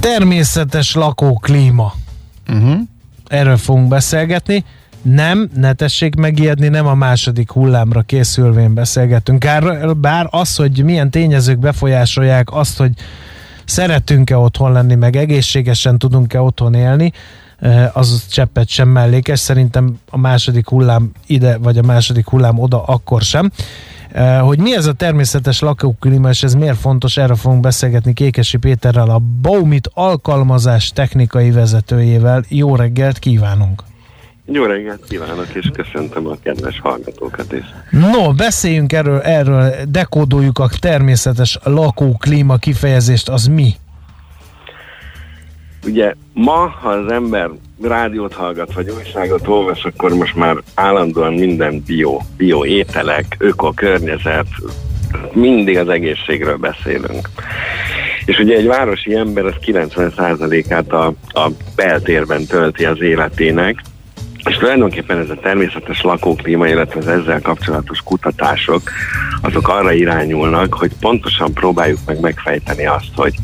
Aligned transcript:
Természetes 0.00 0.94
lakóklíma. 0.94 1.94
Uh-huh. 2.48 2.78
Erről 3.26 3.56
fogunk 3.56 3.88
beszélgetni. 3.88 4.64
Nem, 5.02 5.50
ne 5.54 5.72
tessék 5.72 6.14
megijedni, 6.14 6.68
nem 6.68 6.86
a 6.86 6.94
második 6.94 7.52
hullámra 7.52 8.02
készülvén 8.02 8.74
beszélgetünk. 8.74 9.46
Bár 9.96 10.26
az, 10.30 10.56
hogy 10.56 10.84
milyen 10.84 11.10
tényezők 11.10 11.58
befolyásolják 11.58 12.52
azt, 12.52 12.78
hogy 12.78 12.90
szeretünk-e 13.64 14.36
otthon 14.36 14.72
lenni, 14.72 14.94
meg 14.94 15.16
egészségesen 15.16 15.98
tudunk-e 15.98 16.40
otthon 16.40 16.74
élni, 16.74 17.12
eh, 17.58 17.96
az 17.96 18.26
cseppet 18.30 18.68
sem 18.68 18.88
mellékes. 18.88 19.38
Szerintem 19.38 19.98
a 20.10 20.18
második 20.18 20.68
hullám 20.68 21.10
ide, 21.26 21.58
vagy 21.58 21.78
a 21.78 21.82
második 21.82 22.28
hullám 22.28 22.58
oda 22.58 22.82
akkor 22.82 23.22
sem. 23.22 23.50
Eh, 24.12 24.40
hogy 24.40 24.58
mi 24.58 24.76
ez 24.76 24.86
a 24.86 24.92
természetes 24.92 25.60
lakóklíma, 25.60 26.28
és 26.28 26.42
ez 26.42 26.54
miért 26.54 26.78
fontos, 26.78 27.16
erre 27.16 27.34
fogunk 27.34 27.60
beszélgetni 27.60 28.12
Kékesi 28.12 28.58
Péterrel, 28.58 29.10
a 29.10 29.20
Baumit 29.40 29.90
alkalmazás 29.94 30.90
technikai 30.90 31.50
vezetőjével. 31.50 32.44
Jó 32.48 32.76
reggelt 32.76 33.18
kívánunk! 33.18 33.82
Jó 34.52 34.64
reggelt 34.64 35.04
kívánok, 35.08 35.46
és 35.52 35.70
köszöntöm 35.72 36.26
a 36.26 36.36
kedves 36.42 36.80
hallgatókat 36.80 37.52
is. 37.52 37.64
No, 37.90 38.32
beszéljünk 38.32 38.92
erről, 38.92 39.20
erről 39.20 39.74
dekódoljuk 39.88 40.58
a 40.58 40.68
természetes 40.80 41.58
lakóklíma 41.62 42.56
kifejezést, 42.56 43.28
az 43.28 43.46
mi? 43.46 43.74
Ugye 45.84 46.14
ma, 46.32 46.74
ha 46.80 46.88
az 46.88 47.12
ember 47.12 47.50
rádiót 47.82 48.32
hallgat, 48.32 48.74
vagy 48.74 48.90
újságot 48.90 49.48
olvas, 49.48 49.84
akkor 49.84 50.14
most 50.14 50.34
már 50.34 50.56
állandóan 50.74 51.34
minden 51.34 51.82
bio, 51.86 52.18
bio 52.36 52.64
ételek, 52.64 53.36
öko, 53.38 53.72
környezet, 53.72 54.46
mindig 55.32 55.78
az 55.78 55.88
egészségről 55.88 56.56
beszélünk. 56.56 57.28
És 58.24 58.38
ugye 58.38 58.56
egy 58.56 58.66
városi 58.66 59.14
ember 59.14 59.44
az 59.44 59.54
90%-át 59.66 60.92
a, 60.92 61.06
a 61.40 61.50
beltérben 61.76 62.46
tölti 62.46 62.84
az 62.84 63.00
életének, 63.00 63.82
és 64.44 64.56
tulajdonképpen 64.56 65.18
ez 65.18 65.30
a 65.30 65.40
természetes 65.42 66.02
lakóklíma, 66.02 66.68
illetve 66.68 66.98
az 66.98 67.08
ezzel 67.08 67.40
kapcsolatos 67.40 68.00
kutatások, 68.04 68.82
azok 69.40 69.68
arra 69.68 69.92
irányulnak, 69.92 70.74
hogy 70.74 70.90
pontosan 71.00 71.52
próbáljuk 71.52 71.98
meg 72.06 72.20
megfejteni 72.20 72.86
azt, 72.86 73.10
hogy 73.14 73.34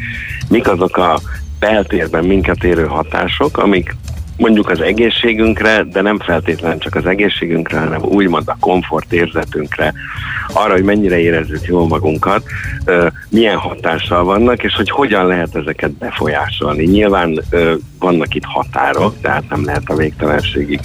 mik 0.49 0.69
azok 0.69 0.97
a 0.97 1.21
beltérben 1.59 2.25
minket 2.25 2.65
érő 2.65 2.87
hatások, 2.87 3.59
amik 3.59 3.95
mondjuk 4.37 4.71
az 4.71 4.81
egészségünkre, 4.81 5.83
de 5.83 6.01
nem 6.01 6.19
feltétlenül 6.19 6.79
csak 6.79 6.95
az 6.95 7.07
egészségünkre, 7.07 7.79
hanem 7.79 8.03
úgymond 8.03 8.49
a 8.49 8.57
komfort 8.61 9.13
érzetünkre, 9.13 9.93
arra, 10.53 10.73
hogy 10.73 10.83
mennyire 10.83 11.19
érezzük 11.19 11.65
jól 11.67 11.87
magunkat, 11.87 12.43
milyen 13.29 13.57
hatással 13.57 14.25
vannak, 14.25 14.63
és 14.63 14.75
hogy 14.75 14.91
hogyan 14.91 15.27
lehet 15.27 15.57
ezeket 15.57 15.93
befolyásolni. 15.93 16.85
Nyilván 16.85 17.41
vannak 17.99 18.35
itt 18.35 18.45
határok, 18.45 19.15
tehát 19.21 19.49
nem 19.49 19.65
lehet 19.65 19.83
a 19.87 19.97
végtelenségig 19.97 20.81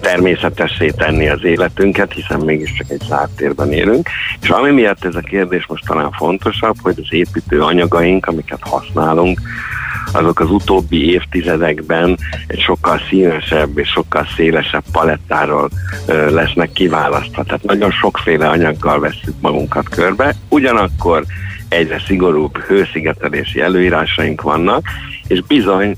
természetessé 0.00 0.90
tenni 0.90 1.28
az 1.28 1.44
életünket, 1.44 2.12
hiszen 2.12 2.40
mégiscsak 2.40 2.90
egy 2.90 3.02
zárt 3.08 3.36
térben 3.36 3.72
élünk. 3.72 4.08
És 4.40 4.48
ami 4.48 4.70
miatt 4.70 5.04
ez 5.04 5.14
a 5.14 5.20
kérdés 5.20 5.66
most 5.66 5.86
talán 5.86 6.10
fontosabb, 6.10 6.76
hogy 6.82 6.94
az 7.02 7.08
építő 7.10 7.62
anyagaink, 7.62 8.26
amiket 8.26 8.60
használunk, 8.60 9.40
azok 10.14 10.40
az 10.40 10.50
utóbbi 10.50 11.10
évtizedekben 11.10 12.18
egy 12.46 12.60
sokkal 12.60 13.00
színesebb 13.08 13.78
és 13.78 13.88
sokkal 13.88 14.26
szélesebb 14.36 14.84
palettáról 14.92 15.70
lesznek 16.06 16.72
kiválasztva. 16.72 17.44
Tehát 17.44 17.62
nagyon 17.62 17.90
sokféle 17.90 18.48
anyaggal 18.48 19.00
veszük 19.00 19.34
magunkat 19.40 19.88
körbe, 19.88 20.34
ugyanakkor 20.48 21.24
egyre 21.68 22.02
szigorúbb 22.06 22.58
hőszigetelési 22.58 23.60
előírásaink 23.60 24.42
vannak, 24.42 24.86
és 25.26 25.42
bizony 25.42 25.96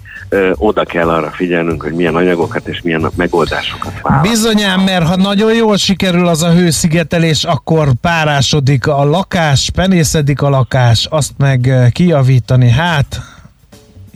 oda 0.54 0.84
kell 0.84 1.08
arra 1.08 1.30
figyelnünk, 1.30 1.82
hogy 1.82 1.92
milyen 1.92 2.14
anyagokat 2.14 2.66
és 2.66 2.80
milyen 2.82 3.10
megoldásokat 3.16 3.92
választunk. 4.02 4.34
Bizonyám, 4.34 4.80
mert 4.80 5.06
ha 5.06 5.16
nagyon 5.16 5.54
jól 5.54 5.76
sikerül 5.76 6.26
az 6.26 6.42
a 6.42 6.52
hőszigetelés, 6.52 7.44
akkor 7.44 7.88
párásodik 8.00 8.86
a 8.86 9.04
lakás, 9.04 9.70
penészedik 9.74 10.42
a 10.42 10.48
lakás, 10.48 11.06
azt 11.10 11.32
meg 11.38 11.90
kijavítani, 11.92 12.70
hát 12.70 13.20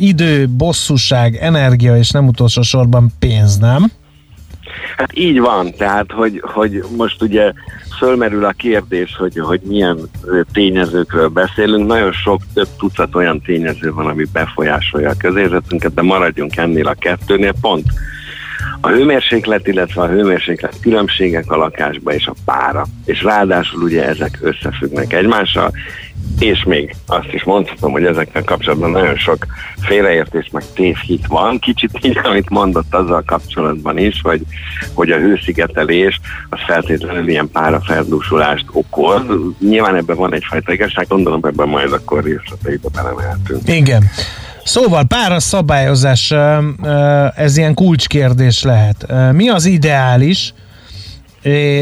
idő, 0.01 0.49
bosszúság, 0.49 1.37
energia, 1.37 1.97
és 1.97 2.11
nem 2.11 2.27
utolsó 2.27 2.63
sorban 2.63 3.13
pénz, 3.19 3.59
nem? 3.59 3.91
Hát 4.97 5.19
így 5.19 5.41
van, 5.41 5.75
tehát 5.75 6.13
hogy, 6.13 6.43
hogy 6.45 6.85
most 6.97 7.23
ugye 7.23 7.53
fölmerül 7.99 8.45
a 8.45 8.53
kérdés, 8.53 9.17
hogy, 9.17 9.39
hogy 9.39 9.61
milyen 9.65 9.99
tényezőkről 10.53 11.29
beszélünk. 11.29 11.87
Nagyon 11.87 12.13
sok, 12.13 12.41
több 12.55 12.69
tucat 12.79 13.15
olyan 13.15 13.43
tényező 13.43 13.93
van, 13.93 14.07
ami 14.07 14.25
befolyásolja 14.33 15.11
a 15.11 15.17
közérzetünket, 15.19 15.95
de 15.95 16.03
maradjunk 16.03 16.57
ennél 16.57 16.87
a 16.87 16.95
kettőnél. 16.95 17.55
Pont 17.61 17.87
a 18.81 18.89
hőmérséklet, 18.89 19.67
illetve 19.67 20.03
a 20.03 20.09
hőmérséklet 20.09 20.81
különbségek 20.81 21.51
a 21.51 21.57
lakásba 21.57 22.15
és 22.15 22.27
a 22.27 22.35
pára. 22.45 22.87
És 23.05 23.23
ráadásul 23.23 23.83
ugye 23.83 24.07
ezek 24.07 24.39
összefüggnek 24.41 25.13
egymással, 25.13 25.73
és 26.39 26.65
még 26.65 26.97
azt 27.07 27.33
is 27.33 27.45
mondhatom, 27.45 27.93
hogy 27.93 28.05
ezekkel 28.05 28.45
kapcsolatban 28.45 28.91
nagyon 28.91 29.17
sok 29.17 29.47
félreértés 29.81 30.49
meg 30.53 30.63
tévhit 30.75 31.27
van. 31.27 31.59
Kicsit 31.59 31.91
így, 32.03 32.19
amit 32.23 32.51
mondott 32.51 32.95
azzal 32.95 33.23
kapcsolatban 33.27 33.99
is, 33.99 34.21
hogy, 34.23 34.41
hogy 34.95 35.11
a 35.11 35.19
hőszigetelés 35.19 36.21
az 36.49 36.59
feltétlenül 36.67 37.29
ilyen 37.29 37.51
párafeldúsulást 37.51 38.65
okoz. 38.73 39.23
Nyilván 39.59 39.95
ebben 39.95 40.17
van 40.17 40.35
egyfajta 40.35 40.73
igazság, 40.73 41.07
gondolom 41.09 41.45
ebben 41.45 41.69
majd 41.69 41.93
akkor 41.93 42.25
részleteibe 42.25 42.89
belemehetünk. 42.93 43.69
Igen. 43.69 44.05
Szóval 44.65 45.05
pára 45.05 45.41
szabályozás, 45.41 46.35
ez 47.35 47.57
ilyen 47.57 47.75
kulcskérdés 47.75 48.63
lehet. 48.63 49.13
Mi 49.33 49.49
az 49.49 49.65
ideális, 49.65 50.55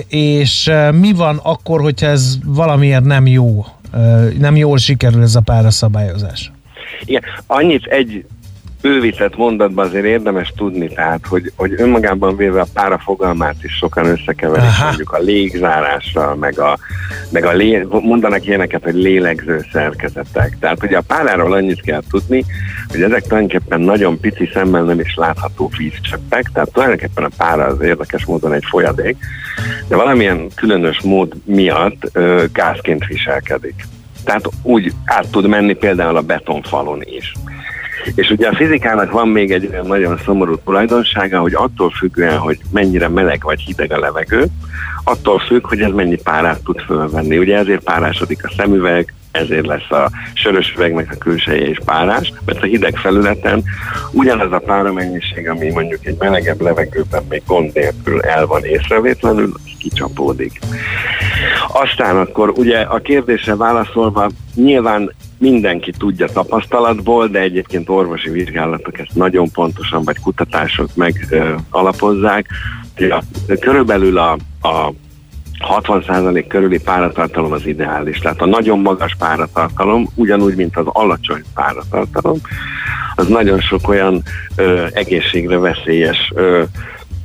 és 0.09 0.71
mi 0.93 1.13
van 1.13 1.41
akkor, 1.43 1.81
hogyha 1.81 2.07
ez 2.07 2.39
valamiért 2.45 3.05
nem 3.05 3.27
jó, 3.27 3.67
nem 4.39 4.57
jól 4.57 4.79
sikerül 4.79 5.23
ez 5.23 5.35
a 5.35 5.41
pára 5.41 5.71
szabályozás? 5.71 6.53
Igen, 7.05 7.23
annyit 7.47 7.87
egy 7.87 8.25
bővített 8.81 9.37
mondatban 9.37 9.87
azért 9.87 10.05
érdemes 10.05 10.53
tudni, 10.57 10.89
tehát, 10.89 11.27
hogy, 11.27 11.53
hogy 11.57 11.75
önmagában 11.77 12.37
véve 12.37 12.61
a 12.61 12.67
pára 12.73 12.99
fogalmát 12.99 13.57
is 13.63 13.73
sokan 13.73 14.07
összekeverik, 14.07 14.69
Aha. 14.69 14.85
mondjuk 14.85 15.13
a 15.13 15.19
légzárásra, 15.19 16.35
meg 16.35 16.59
a, 16.59 16.79
meg 17.31 17.45
a 17.45 17.53
lé, 17.53 17.87
mondanak 17.91 18.47
ilyeneket, 18.47 18.83
hogy 18.83 18.95
lélegző 18.95 19.65
szerkezetek. 19.73 20.57
Tehát, 20.61 20.81
hogy 20.81 20.95
a 20.95 21.01
páráról 21.01 21.53
annyit 21.53 21.81
kell 21.81 22.03
tudni, 22.11 22.45
hogy 22.89 23.03
ezek 23.03 23.23
tulajdonképpen 23.23 23.81
nagyon 23.81 24.21
pici 24.21 24.51
szemmel 24.53 24.83
nem 24.83 25.01
is 25.01 25.15
látható 25.15 25.71
vízcseppek, 25.77 26.51
tehát 26.53 26.73
tulajdonképpen 26.73 27.25
a 27.25 27.31
pára 27.37 27.65
az 27.65 27.81
érdekes 27.81 28.25
módon 28.25 28.53
egy 28.53 28.65
folyadék, 28.69 29.17
de 29.89 29.97
valamilyen 29.97 30.49
különös 30.55 31.01
mód 31.01 31.33
miatt 31.45 32.11
ö, 32.13 32.45
gázként 32.53 33.07
viselkedik. 33.07 33.87
Tehát 34.25 34.49
úgy 34.63 34.93
át 35.05 35.31
tud 35.31 35.47
menni 35.47 35.75
például 35.75 36.17
a 36.17 36.23
betonfalon 36.23 37.03
is. 37.03 37.33
És 38.15 38.31
ugye 38.31 38.49
a 38.49 38.55
fizikának 38.55 39.11
van 39.11 39.29
még 39.29 39.53
egy 39.53 39.69
olyan 39.73 39.87
nagyon 39.87 40.19
szomorú 40.25 40.57
tulajdonsága, 40.57 41.41
hogy 41.41 41.55
attól 41.55 41.91
függően, 41.91 42.39
hogy 42.39 42.59
mennyire 42.73 43.09
meleg 43.09 43.43
vagy 43.43 43.61
hideg 43.61 43.93
a 43.93 43.99
levegő, 43.99 44.47
attól 45.05 45.39
függ, 45.39 45.67
hogy 45.67 45.81
ez 45.81 45.93
mennyi 45.93 46.17
párát 46.17 46.63
tud 46.65 46.81
fölvenni. 46.81 47.39
Ugye 47.39 47.57
ezért 47.57 47.83
párásodik 47.83 48.45
a 48.45 48.53
szemüveg, 48.57 49.15
ezért 49.31 49.67
lesz 49.67 49.91
a 49.91 50.11
sörös 50.35 50.75
üvegnek 50.77 51.13
a 51.13 51.19
külseje 51.19 51.69
is 51.69 51.79
párás, 51.85 52.33
mert 52.45 52.63
a 52.63 52.67
hideg 52.67 52.97
felületen 52.97 53.63
ugyanaz 54.13 54.53
a 54.53 54.59
páramennyiség, 54.59 55.49
ami 55.49 55.71
mondjuk 55.71 56.07
egy 56.07 56.17
melegebb 56.19 56.61
levegőben 56.61 57.23
még 57.29 57.43
gond 57.47 57.71
nélkül 57.75 58.21
el 58.21 58.47
van 58.47 58.65
észrevétlenül, 58.65 59.53
kicsapódik. 59.79 60.59
Aztán 61.73 62.17
akkor 62.17 62.53
ugye 62.57 62.81
a 62.81 62.99
kérdésre 62.99 63.57
válaszolva, 63.57 64.31
nyilván 64.55 65.13
mindenki 65.39 65.93
tudja 65.99 66.27
tapasztalatból, 66.27 67.29
de 67.29 67.41
egyébként 67.41 67.89
orvosi 67.89 68.31
vizsgálatok 68.31 68.99
ezt 68.99 69.15
nagyon 69.15 69.51
pontosan, 69.51 70.05
vagy 70.05 70.19
kutatások 70.19 70.89
meg 70.95 71.27
ö, 71.31 71.55
alapozzák. 71.71 72.47
Körülbelül 73.61 74.19
a, 74.19 74.37
a 74.61 74.93
60% 75.83 76.45
körüli 76.49 76.79
páratartalom 76.79 77.53
az 77.53 77.67
ideális. 77.67 78.19
Tehát 78.19 78.41
a 78.41 78.47
nagyon 78.47 78.79
magas 78.79 79.17
páratartalom, 79.19 80.09
ugyanúgy, 80.15 80.55
mint 80.55 80.77
az 80.77 80.87
alacsony 80.87 81.43
páratartalom, 81.55 82.39
az 83.15 83.29
nagyon 83.29 83.61
sok 83.61 83.89
olyan 83.89 84.23
ö, 84.57 84.87
egészségre 84.93 85.59
veszélyes 85.59 86.33
ö, 86.35 86.63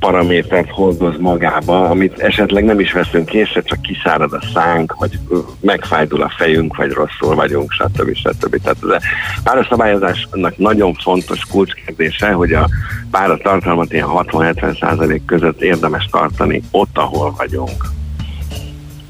paramétert 0.03 0.69
hordoz 0.69 1.17
magába, 1.19 1.89
amit 1.89 2.19
esetleg 2.19 2.63
nem 2.63 2.79
is 2.79 2.91
veszünk 2.91 3.33
észre, 3.33 3.61
csak 3.61 3.81
kiszárad 3.81 4.33
a 4.33 4.43
szánk, 4.53 4.95
vagy 4.99 5.19
megfájdul 5.59 6.21
a 6.21 6.33
fejünk, 6.37 6.75
vagy 6.75 6.91
rosszul 6.91 7.35
vagyunk, 7.35 7.71
stb. 7.71 8.15
stb. 8.15 8.61
Tehát 8.61 8.77
ez 8.83 8.89
a 8.89 9.01
páraszabályozásnak 9.43 10.57
nagyon 10.57 10.93
fontos 10.93 11.39
kulcskérdése, 11.49 12.31
hogy 12.31 12.53
a 12.53 12.69
páratartalmat 13.11 13.93
ilyen 13.93 14.07
60-70% 14.09 15.21
között 15.25 15.61
érdemes 15.61 16.07
tartani 16.11 16.61
ott, 16.71 16.97
ahol 16.97 17.33
vagyunk. 17.37 17.85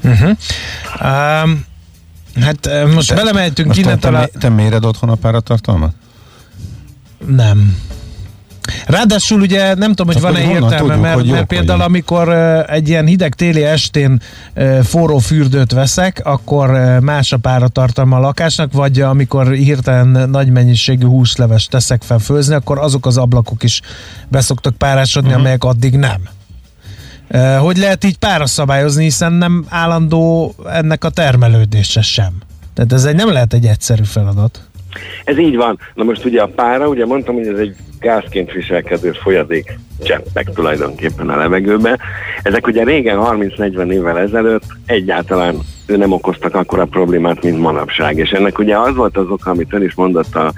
Uh-huh. 0.04 0.30
Um, 1.00 1.64
hát 2.40 2.68
most 2.94 3.08
te, 3.08 3.14
belemeltünk 3.14 3.76
innen 3.76 4.00
talán... 4.00 4.28
Te, 4.32 4.38
te 4.38 4.48
méred 4.48 4.84
otthon 4.84 5.08
a 5.08 5.14
páratartalmat? 5.14 5.92
Nem. 7.26 7.76
Ráadásul 8.86 9.40
ugye 9.40 9.74
nem 9.74 9.94
tudom, 9.94 10.12
hogy 10.12 10.22
van-e 10.22 10.40
értelme, 10.40 10.76
tudjuk, 10.76 11.00
mert, 11.00 11.26
mert 11.26 11.46
például 11.46 11.78
vagyunk. 11.78 12.10
amikor 12.10 12.28
egy 12.68 12.88
ilyen 12.88 13.06
hideg 13.06 13.34
téli 13.34 13.62
estén 13.62 14.20
forró 14.82 15.18
fürdőt 15.18 15.72
veszek, 15.72 16.20
akkor 16.24 16.70
más 17.00 17.32
a 17.32 17.36
páratartalma 17.36 18.16
a 18.16 18.20
lakásnak, 18.20 18.72
vagy 18.72 19.00
amikor 19.00 19.52
hirtelen 19.52 20.30
nagy 20.30 20.50
mennyiségű 20.50 21.06
húsleves 21.06 21.66
teszek 21.66 22.02
fel 22.02 22.18
főzni, 22.18 22.54
akkor 22.54 22.78
azok 22.78 23.06
az 23.06 23.16
ablakok 23.16 23.62
is 23.62 23.80
beszoktak 24.28 24.74
párásodni, 24.74 25.28
uh-huh. 25.28 25.42
amelyek 25.42 25.64
addig 25.64 25.96
nem. 25.96 26.20
Hogy 27.58 27.76
lehet 27.76 28.04
így 28.04 28.18
páraszabályozni, 28.18 29.02
hiszen 29.02 29.32
nem 29.32 29.66
állandó 29.68 30.54
ennek 30.72 31.04
a 31.04 31.08
termelődése 31.08 32.02
sem. 32.02 32.32
Tehát 32.74 32.92
ez 32.92 33.04
egy, 33.04 33.14
nem 33.14 33.32
lehet 33.32 33.52
egy 33.52 33.66
egyszerű 33.66 34.04
feladat. 34.04 34.68
Ez 35.24 35.38
így 35.38 35.56
van. 35.56 35.78
Na 35.94 36.04
most 36.04 36.24
ugye 36.24 36.42
a 36.42 36.46
pára, 36.46 36.88
ugye 36.88 37.06
mondtam, 37.06 37.34
hogy 37.34 37.46
ez 37.46 37.58
egy 37.58 37.76
gázként 38.00 38.52
viselkedő 38.52 39.12
folyadék 39.12 39.78
cseppek 40.02 40.50
tulajdonképpen 40.54 41.28
a 41.28 41.36
levegőbe. 41.36 41.98
Ezek 42.42 42.66
ugye 42.66 42.84
régen, 42.84 43.18
30-40 43.20 43.92
évvel 43.92 44.18
ezelőtt 44.18 44.64
egyáltalán 44.86 45.58
nem 45.86 46.12
okoztak 46.12 46.54
akkora 46.54 46.84
problémát, 46.84 47.42
mint 47.42 47.58
manapság. 47.58 48.18
És 48.18 48.30
ennek 48.30 48.58
ugye 48.58 48.78
az 48.78 48.94
volt 48.94 49.16
az 49.16 49.28
oka, 49.28 49.50
amit 49.50 49.72
ön 49.72 49.82
is 49.82 49.94
mondott 49.94 50.34
a, 50.34 50.52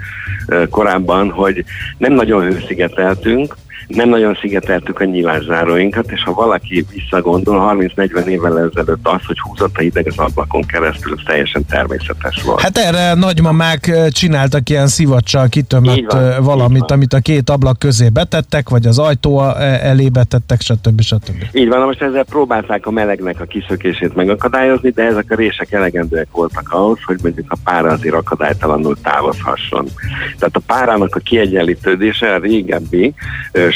korábban, 0.69 1.29
hogy 1.29 1.63
nem 1.97 2.13
nagyon 2.13 2.41
hőszigeteltünk, 2.41 3.55
nem 3.87 4.09
nagyon 4.09 4.37
szigeteltük 4.41 4.99
a 4.99 5.05
nyilászáróinkat, 5.05 6.11
és 6.11 6.23
ha 6.23 6.33
valaki 6.33 6.85
visszagondol, 6.91 7.77
30-40 7.95 8.25
évvel 8.25 8.59
ezelőtt 8.59 9.07
az, 9.07 9.25
hogy 9.25 9.39
húzott 9.39 9.77
a 9.77 9.79
hideg 9.79 10.07
az 10.07 10.17
ablakon 10.17 10.65
keresztül, 10.65 11.13
az 11.15 11.21
teljesen 11.25 11.65
természetes 11.65 12.41
volt. 12.45 12.61
Hát 12.61 12.77
erre 12.77 13.13
nagymamák 13.13 13.91
csináltak 14.09 14.69
ilyen 14.69 14.87
szivacsal 14.87 15.47
kitömött 15.47 16.11
van, 16.11 16.43
valamit, 16.43 16.91
amit 16.91 17.13
a 17.13 17.19
két 17.19 17.49
ablak 17.49 17.79
közé 17.79 18.09
betettek, 18.09 18.69
vagy 18.69 18.85
az 18.87 18.99
ajtó 18.99 19.49
elé 19.81 20.09
betettek, 20.09 20.61
stb. 20.61 21.01
stb. 21.01 21.43
Így 21.51 21.67
van, 21.67 21.85
most 21.85 22.01
ezzel 22.01 22.23
próbálták 22.23 22.85
a 22.85 22.91
melegnek 22.91 23.41
a 23.41 23.45
kiszökését 23.45 24.15
megakadályozni, 24.15 24.89
de 24.89 25.03
ezek 25.03 25.25
a 25.29 25.35
rések 25.35 25.71
elegendőek 25.71 26.27
voltak 26.31 26.67
ahhoz, 26.71 26.99
hogy 27.05 27.17
mondjuk 27.21 27.51
a 27.51 27.57
pára 27.63 27.91
azért 27.91 28.15
akadálytalanul 28.15 28.97
távozhasson. 29.01 29.87
Tehát 30.39 30.55
a 30.55 30.61
párának 30.65 31.15
a 31.15 31.19
kiegyenlítődése 31.19 32.33
a 32.33 32.39
régebbi 32.39 33.13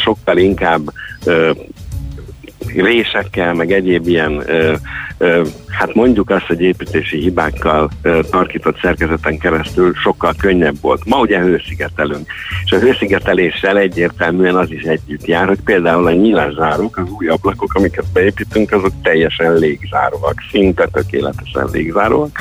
sokkal 0.04 0.38
inkább 0.38 0.82
ö, 1.26 1.52
résekkel, 2.76 3.54
meg 3.54 3.72
egyéb 3.72 4.08
ilyen, 4.08 4.44
ö, 4.50 4.74
ö, 5.18 5.44
hát 5.68 5.94
mondjuk 5.94 6.30
azt, 6.30 6.46
hogy 6.46 6.62
építési 6.62 7.18
hibákkal 7.18 7.90
ö, 8.02 8.20
tarkított 8.30 8.80
szerkezeten 8.80 9.38
keresztül 9.38 9.94
sokkal 9.94 10.34
könnyebb 10.38 10.76
volt. 10.82 11.06
Ma 11.06 11.20
ugye 11.20 11.40
hőszigetelünk, 11.40 12.32
és 12.66 12.72
a 12.72 12.80
hőszigeteléssel 12.80 13.78
egyértelműen 13.78 14.56
az 14.56 14.72
is 14.72 14.82
együtt 14.82 15.26
jár, 15.26 15.48
hogy 15.48 15.62
például 15.66 16.08
a 16.08 16.12
nyilászárók, 16.12 16.98
az 16.98 17.10
új 17.20 17.28
ablakok, 17.28 17.74
amiket 17.74 18.06
beépítünk, 18.14 18.72
azok 18.72 18.94
teljesen 19.04 19.54
légzáróak, 19.54 20.36
szinte 20.52 20.88
tökéletesen 20.92 21.68
légzáróak, 21.72 22.40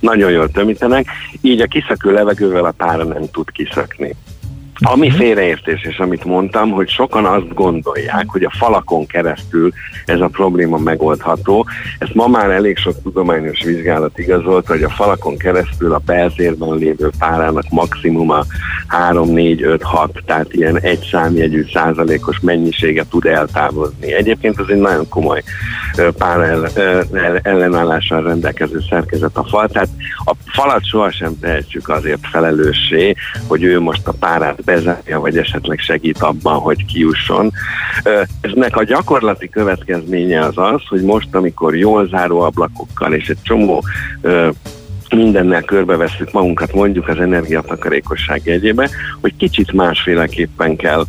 nagyon 0.00 0.30
jól 0.30 0.50
tömítenek, 0.50 1.06
így 1.40 1.60
a 1.60 1.66
kiszakő 1.66 2.12
levegővel 2.12 2.64
a 2.64 2.74
pára 2.76 3.04
nem 3.04 3.30
tud 3.30 3.50
kiszakni. 3.50 4.14
Ami 4.82 5.08
mhm. 5.08 5.16
félreértés, 5.16 5.82
és 5.82 5.98
amit 5.98 6.24
mondtam, 6.24 6.70
hogy 6.70 6.88
sokan 6.88 7.24
azt 7.24 7.54
gondolják, 7.54 8.24
hogy 8.28 8.44
a 8.44 8.52
falakon 8.58 9.06
keresztül 9.06 9.72
ez 10.04 10.20
a 10.20 10.28
probléma 10.28 10.78
megoldható. 10.78 11.66
Ezt 11.98 12.14
ma 12.14 12.26
már 12.26 12.50
elég 12.50 12.76
sok 12.76 13.02
tudományos 13.02 13.62
vizsgálat 13.62 14.18
igazolta, 14.18 14.72
hogy 14.72 14.82
a 14.82 14.88
falakon 14.88 15.36
keresztül 15.36 15.92
a 15.92 16.02
belzérben 16.06 16.74
lévő 16.74 17.10
párának 17.18 17.64
maximuma 17.70 18.44
3, 18.86 19.28
4, 19.28 19.62
5, 19.62 19.82
6, 19.82 20.22
tehát 20.26 20.54
ilyen 20.54 20.80
egy 20.80 21.08
számjegyű 21.10 21.64
százalékos 21.72 22.40
mennyisége 22.40 23.04
tud 23.10 23.26
eltávozni. 23.26 24.12
Egyébként 24.12 24.58
ez 24.58 24.66
egy 24.68 24.80
nagyon 24.80 25.08
komoly 25.08 25.42
pár 26.18 26.70
ellenállással 27.42 28.22
rendelkező 28.22 28.78
szerkezet 28.90 29.36
a 29.36 29.44
fal, 29.44 29.68
tehát 29.68 29.88
a 30.24 30.32
falat 30.46 30.86
sohasem 30.86 31.38
tehetjük 31.40 31.88
azért 31.88 32.26
felelőssé, 32.26 33.14
hogy 33.46 33.62
ő 33.62 33.80
most 33.80 34.06
a 34.06 34.12
párát 34.12 34.64
bezárja, 34.74 35.20
vagy 35.20 35.38
esetleg 35.38 35.78
segít 35.78 36.18
abban, 36.18 36.58
hogy 36.58 36.84
kiusson. 36.84 37.52
Eznek 38.40 38.76
a 38.76 38.84
gyakorlati 38.84 39.48
következménye 39.48 40.44
az 40.44 40.58
az, 40.58 40.80
hogy 40.88 41.02
most, 41.02 41.34
amikor 41.34 41.76
jól 41.76 42.08
záró 42.08 42.40
ablakokkal 42.40 43.12
és 43.12 43.28
egy 43.28 43.42
csomó 43.42 43.84
mindennel 45.12 45.62
körbeveszünk 45.62 46.32
magunkat 46.32 46.74
mondjuk 46.74 47.08
az 47.08 47.18
energiatakarékosság 47.18 48.40
jegyébe, 48.44 48.88
hogy 49.20 49.36
kicsit 49.36 49.72
másféleképpen 49.72 50.76
kell, 50.76 51.04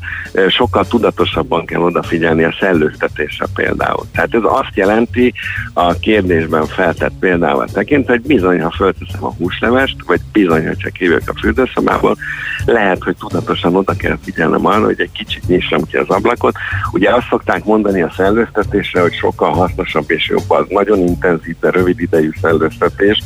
sokkal 0.50 0.86
tudatosabban 0.88 1.66
kell 1.66 1.82
odafigyelni 1.82 2.44
a 2.44 2.56
szellőztetésre 2.60 3.46
például. 3.56 4.06
Tehát 4.14 4.34
ez 4.34 4.42
azt 4.44 4.76
jelenti 4.76 5.34
a 5.74 5.94
kérdésben 5.94 6.66
feltett 6.66 7.14
példával 7.20 7.68
tekint, 7.74 8.08
hogy 8.08 8.22
bizony, 8.22 8.62
ha 8.62 8.72
fölteszem 8.72 9.24
a 9.24 9.34
húslevest, 9.34 9.96
vagy 10.06 10.20
bizony, 10.32 10.68
ha 10.68 10.76
csak 10.76 10.96
hívjuk 10.96 11.22
a 11.26 11.40
fürdőszobából, 11.40 12.16
lehet, 12.66 13.04
hogy 13.04 13.16
tudatosan 13.16 13.76
oda 13.76 13.94
kell 13.94 14.18
figyelnem 14.24 14.66
arra, 14.66 14.86
hogy 14.86 15.02
egy 15.02 15.12
kicsit 15.12 15.48
nyissam 15.48 15.86
ki 15.86 15.98
az 15.98 16.10
ablakot. 16.10 16.56
Ugye 16.92 17.16
azt 17.16 17.28
szokták 17.30 17.64
mondani 17.64 18.02
a 18.02 18.14
szellőztetésre, 18.16 19.02
hogy 19.02 19.14
sokkal 19.14 19.52
hasznosabb 19.52 20.12
és 20.12 20.28
jobb 20.28 20.50
az 20.52 20.66
nagyon 20.70 21.00
intenzív, 21.00 21.56
de 21.60 21.70
rövid 21.70 22.00
idejű 22.00 22.30
szellőztetés, 22.42 23.22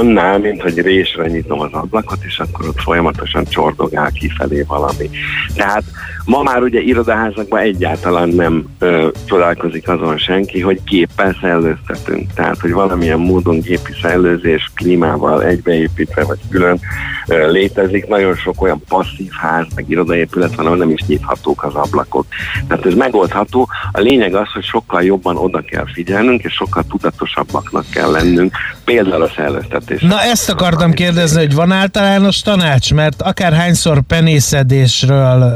annál, 0.00 0.38
mint 0.38 0.62
hogy 0.62 0.78
résre 0.78 1.26
nyitom 1.26 1.60
az 1.60 1.72
ablakot, 1.72 2.18
és 2.24 2.38
akkor 2.38 2.68
ott 2.68 2.80
folyamatosan 2.80 3.44
csordogál 3.44 4.10
kifelé 4.12 4.62
valami. 4.62 5.10
Tehát 5.54 5.84
ma 6.24 6.42
már 6.42 6.62
ugye 6.62 6.80
irodaházakban 6.80 7.60
egyáltalán 7.60 8.28
nem 8.28 8.64
ö, 8.78 9.08
csodálkozik 9.24 9.88
azon 9.88 10.18
senki, 10.18 10.60
hogy 10.60 10.80
géppel 10.84 11.36
szellőztetünk. 11.40 12.32
Tehát, 12.32 12.60
hogy 12.60 12.72
valamilyen 12.72 13.18
módon 13.18 13.60
gépi 13.60 13.92
szellőzés 14.02 14.70
klímával 14.74 15.44
egybeépítve 15.44 16.24
vagy 16.24 16.38
külön 16.50 16.80
ö, 17.28 17.50
létezik. 17.50 18.06
Nagyon 18.06 18.34
sok 18.34 18.62
olyan 18.62 18.82
passzív 18.88 19.30
ház, 19.40 19.66
meg 19.74 19.90
irodaépület 19.90 20.54
van, 20.54 20.66
ahol 20.66 20.78
nem 20.78 20.90
is 20.90 21.02
nyithatók 21.06 21.64
az 21.64 21.74
ablakok. 21.74 22.26
Tehát 22.68 22.86
ez 22.86 22.94
megoldható. 22.94 23.68
A 23.92 24.00
lényeg 24.00 24.34
az, 24.34 24.52
hogy 24.52 24.64
sokkal 24.64 25.02
jobban 25.02 25.36
oda 25.36 25.60
kell 25.60 25.86
figyelnünk, 25.92 26.42
és 26.42 26.52
sokkal 26.52 26.84
tudatosabbaknak 26.88 27.84
kell 27.92 28.10
lennünk, 28.10 28.56
például 28.84 29.22
a 29.22 29.32
szellőztetés 29.36 29.89
is. 29.90 30.00
Na 30.00 30.20
ezt 30.20 30.50
akartam 30.50 30.92
kérdezni, 30.92 31.38
hogy 31.38 31.54
van 31.54 31.72
általános 31.72 32.40
tanács, 32.40 32.94
mert 32.94 33.22
akárhányszor 33.22 34.00
penészedésről, 34.00 35.54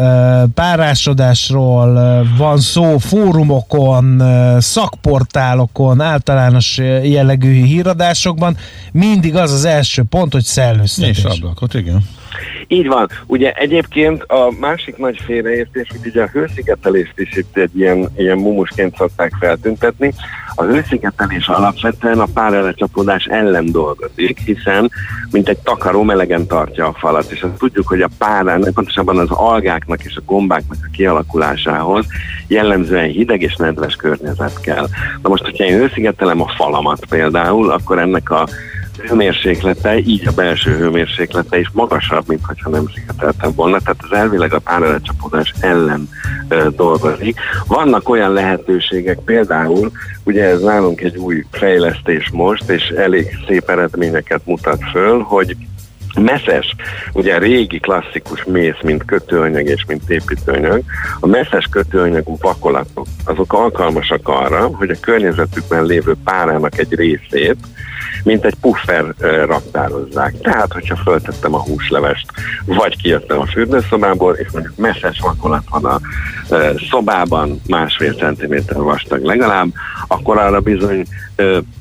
párásodásról 0.54 2.24
van 2.36 2.58
szó 2.58 2.98
fórumokon, 2.98 4.22
szakportálokon, 4.60 6.00
általános 6.00 6.76
jellegű 7.02 7.64
híradásokban, 7.64 8.56
mindig 8.92 9.36
az 9.36 9.52
az 9.52 9.64
első 9.64 10.02
pont, 10.02 10.32
hogy 10.32 10.44
szellőztetés. 10.44 11.18
És 11.18 11.24
ablakot, 11.24 11.74
igen. 11.74 12.08
Így 12.66 12.86
van. 12.86 13.08
Ugye 13.26 13.52
egyébként 13.52 14.22
a 14.22 14.52
másik 14.60 14.96
nagy 14.96 15.20
félreértés, 15.24 15.88
hogy 15.90 16.10
ugye 16.10 16.22
a 16.22 16.28
hőszigetelést 16.32 17.18
is 17.18 17.36
itt 17.36 17.56
egy 17.56 17.78
ilyen, 17.78 18.08
ilyen 18.16 18.38
mumusként 18.38 18.96
szokták 18.96 19.32
feltüntetni. 19.40 20.12
A 20.54 20.62
hőszigetelés 20.62 21.48
alapvetően 21.48 22.18
a 22.18 22.28
párelecsapódás 22.34 23.24
ellen 23.24 23.70
dolgozik, 23.72 24.38
hiszen 24.38 24.90
mint 25.30 25.48
egy 25.48 25.58
takaró 25.58 26.02
melegen 26.02 26.46
tartja 26.46 26.86
a 26.86 26.96
falat, 26.98 27.30
és 27.30 27.42
azt 27.42 27.58
tudjuk, 27.58 27.88
hogy 27.88 28.02
a 28.02 28.08
párán, 28.18 28.72
pontosabban 28.74 29.18
az 29.18 29.30
algáknak 29.30 30.04
és 30.04 30.16
a 30.16 30.22
gombáknak 30.26 30.78
a 30.82 30.90
kialakulásához 30.92 32.06
jellemzően 32.46 33.08
hideg 33.08 33.42
és 33.42 33.56
nedves 33.56 33.94
környezet 33.94 34.60
kell. 34.60 34.86
Na 35.22 35.28
most, 35.28 35.44
hogyha 35.44 35.64
én 35.64 35.78
hőszigetelem 35.78 36.40
a 36.40 36.52
falamat 36.56 37.06
például, 37.08 37.70
akkor 37.70 37.98
ennek 37.98 38.30
a 38.30 38.48
hőmérséklete, 39.08 39.98
így 39.98 40.28
a 40.28 40.32
belső 40.32 40.76
hőmérséklete 40.76 41.58
is 41.58 41.70
magasabb, 41.72 42.24
mint 42.26 42.40
ha 42.62 42.70
nem 42.70 42.88
szigeteltem 42.94 43.52
volna, 43.54 43.78
tehát 43.78 44.04
az 44.10 44.18
elvileg 44.18 44.52
a 44.52 44.58
párelecsapódás 44.58 45.54
ellen 45.60 46.08
ö, 46.48 46.68
dolgozik. 46.76 47.40
Vannak 47.66 48.08
olyan 48.08 48.32
lehetőségek, 48.32 49.18
például, 49.18 49.90
ugye 50.24 50.44
ez 50.44 50.60
nálunk 50.60 51.00
egy 51.00 51.16
új 51.16 51.44
fejlesztés 51.50 52.30
most, 52.32 52.68
és 52.68 52.82
elég 52.88 53.38
szép 53.46 53.68
eredményeket 53.68 54.40
mutat 54.44 54.80
föl, 54.92 55.20
hogy 55.20 55.56
Messzes, 56.20 56.74
ugye 57.12 57.38
régi 57.38 57.78
klasszikus 57.78 58.44
mész, 58.44 58.80
mint 58.82 59.04
kötőanyag 59.04 59.66
és 59.66 59.84
mint 59.88 60.10
építőanyag, 60.10 60.82
a 61.20 61.26
messzes 61.26 61.66
kötőanyagú 61.70 62.36
vakolatok, 62.40 63.06
azok 63.24 63.52
alkalmasak 63.52 64.28
arra, 64.28 64.66
hogy 64.66 64.90
a 64.90 65.00
környezetükben 65.00 65.84
lévő 65.84 66.14
párának 66.24 66.78
egy 66.78 66.94
részét 66.94 67.56
mint 68.24 68.44
egy 68.44 68.54
puffer 68.60 69.04
raktározzák. 69.46 70.40
Tehát, 70.40 70.72
hogyha 70.72 70.96
föltettem 70.96 71.54
a 71.54 71.62
húslevest, 71.62 72.26
vagy 72.64 73.02
kijöttem 73.02 73.38
a 73.38 73.46
fürdőszobából, 73.46 74.34
és 74.34 74.46
mondjuk 74.52 74.76
messzes 74.76 75.20
vakolat 75.20 75.64
van 75.70 75.84
a 75.84 76.00
szobában, 76.90 77.60
másfél 77.66 78.14
centiméter 78.14 78.76
vastag 78.76 79.24
legalább, 79.24 79.68
akkor 80.06 80.38
arra 80.38 80.60
bizony 80.60 81.04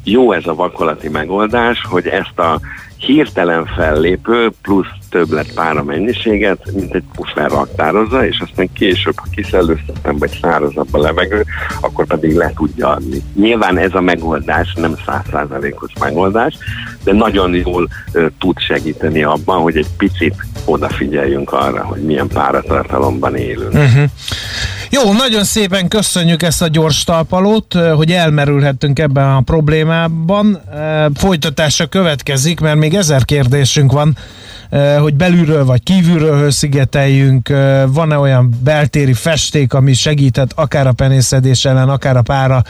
jó 0.04 0.32
ez 0.32 0.48
a 0.48 0.56
vakolati 0.56 1.10
megoldás, 1.10 1.86
hogy 1.90 2.08
ezt 2.08 2.40
a 2.40 2.60
hirtelen 3.06 3.66
fellépő 3.66 4.52
plusz 4.62 4.88
többlet 5.10 5.54
pára 5.54 5.84
mennyiséget, 5.84 6.72
mint 6.74 6.94
egy 6.94 7.04
puffer 7.16 7.50
raktározza, 7.50 8.26
és 8.26 8.40
aztán 8.40 8.70
később, 8.74 9.14
ha 9.16 9.26
kiszellőztetem, 9.32 10.18
vagy 10.18 10.40
szárazabb 10.42 10.88
a 10.92 10.98
levegő, 10.98 11.46
akkor 11.82 12.06
pedig 12.06 12.36
le 12.36 12.52
tudja 12.56 12.90
adni. 12.90 13.22
Nyilván 13.36 13.78
ez 13.78 13.94
a 13.94 14.02
megoldás 14.02 14.74
nem 14.74 14.96
százszázalékos 15.06 15.92
megoldás, 16.00 16.58
de 17.04 17.14
nagyon 17.14 17.54
jól 17.54 17.90
ö, 18.12 18.28
tud 18.40 18.60
segíteni 18.60 19.24
abban, 19.24 19.62
hogy 19.62 19.78
egy 19.78 19.90
picit 19.98 20.36
odafigyeljünk 20.66 21.52
arra, 21.52 21.84
hogy 21.84 22.02
milyen 22.02 22.28
páratartalomban 22.28 23.36
élünk. 23.36 23.74
Uh-huh. 23.74 24.04
Jó, 24.94 25.14
nagyon 25.14 25.44
szépen 25.44 25.88
köszönjük 25.88 26.44
ezt 26.44 26.62
a 26.62 26.68
gyors 26.68 27.04
talpalót, 27.04 27.74
hogy 27.74 28.12
elmerülhettünk 28.12 29.00
ebben 29.00 29.30
a 29.30 29.42
problémában. 29.42 30.62
Folytatása 31.16 31.88
következik, 31.88 32.60
mert 32.60 32.78
még 32.78 32.96
ezer 32.96 33.26
kérdésünk 33.26 33.92
van, 33.92 34.18
hogy 35.00 35.14
belülről 35.14 35.66
vagy 35.66 35.84
kívülről 35.84 36.40
hőszigeteljünk, 36.40 37.48
van-e 37.88 38.18
olyan 38.18 38.60
beltéri 38.64 39.14
festék, 39.14 39.74
ami 39.74 39.94
segíthet 39.94 40.52
akár 40.56 40.88
a 40.88 40.94
penészedés 40.94 41.66
ellen, 41.66 41.90
akár 41.90 42.18
a 42.18 42.22
pára 42.22 42.64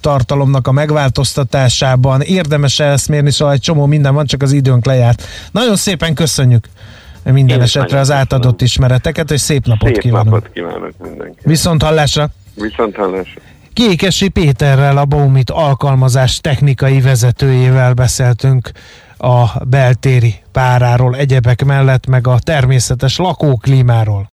tartalomnak 0.00 0.66
a 0.66 0.72
megváltoztatásában. 0.72 2.20
Érdemes 2.20 2.80
-e 2.80 2.84
ezt 2.84 3.08
mérni, 3.08 3.30
szóval 3.30 3.54
egy 3.54 3.60
csomó 3.60 3.86
minden 3.86 4.14
van, 4.14 4.26
csak 4.26 4.42
az 4.42 4.52
időnk 4.52 4.84
lejárt. 4.84 5.26
Nagyon 5.50 5.76
szépen 5.76 6.14
köszönjük 6.14 6.68
minden 7.22 7.56
Én 7.56 7.62
esetre 7.62 7.98
az 7.98 8.10
átadott 8.10 8.40
köszönöm. 8.40 8.64
ismereteket, 8.64 9.30
és 9.30 9.40
szép 9.40 9.66
napot 9.66 9.88
szép 9.88 9.98
kívánok. 9.98 10.32
napot 10.32 10.50
kívánok 10.52 10.92
mindenkinek. 10.98 11.44
Viszont 11.44 11.82
hallásra! 11.82 12.28
Viszont 12.54 12.96
hallásra! 12.96 13.40
Kékesi 13.72 14.28
Péterrel, 14.28 14.96
a 14.96 15.04
Baumit 15.04 15.50
alkalmazás 15.50 16.40
technikai 16.40 17.00
vezetőjével 17.00 17.92
beszéltünk 17.92 18.70
a 19.18 19.64
beltéri 19.64 20.34
páráról, 20.52 21.16
egyebek 21.16 21.64
mellett, 21.64 22.06
meg 22.06 22.26
a 22.26 22.38
természetes 22.38 23.18
lakóklímáról. 23.18 24.30